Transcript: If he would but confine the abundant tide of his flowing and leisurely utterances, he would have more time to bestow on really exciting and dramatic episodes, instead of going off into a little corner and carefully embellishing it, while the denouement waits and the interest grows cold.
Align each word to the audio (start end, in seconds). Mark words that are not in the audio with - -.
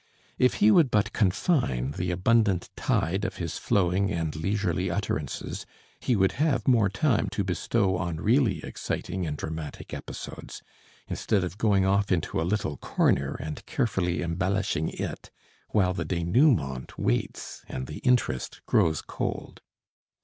If 0.39 0.55
he 0.55 0.71
would 0.71 0.89
but 0.89 1.13
confine 1.13 1.91
the 1.91 2.09
abundant 2.09 2.71
tide 2.75 3.23
of 3.23 3.35
his 3.35 3.59
flowing 3.59 4.11
and 4.11 4.35
leisurely 4.35 4.89
utterances, 4.89 5.63
he 5.99 6.15
would 6.15 6.31
have 6.41 6.67
more 6.67 6.89
time 6.89 7.29
to 7.29 7.43
bestow 7.43 7.97
on 7.97 8.15
really 8.17 8.63
exciting 8.65 9.27
and 9.27 9.37
dramatic 9.37 9.93
episodes, 9.93 10.63
instead 11.07 11.43
of 11.43 11.59
going 11.59 11.85
off 11.85 12.11
into 12.11 12.41
a 12.41 12.49
little 12.49 12.77
corner 12.77 13.35
and 13.39 13.63
carefully 13.67 14.23
embellishing 14.23 14.89
it, 14.89 15.29
while 15.69 15.93
the 15.93 16.03
denouement 16.03 16.97
waits 16.97 17.61
and 17.69 17.85
the 17.85 17.99
interest 17.99 18.61
grows 18.65 19.03
cold. 19.03 19.61